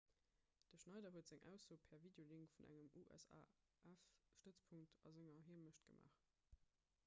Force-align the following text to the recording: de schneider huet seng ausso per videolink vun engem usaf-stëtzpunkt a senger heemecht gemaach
de 0.71 0.77
schneider 0.83 1.11
huet 1.15 1.27
seng 1.31 1.43
ausso 1.49 1.75
per 1.89 1.99
videolink 2.05 2.55
vun 2.69 2.73
engem 2.85 2.89
usaf-stëtzpunkt 3.17 4.99
a 5.07 5.15
senger 5.17 5.43
heemecht 5.49 5.89
gemaach 5.91 6.21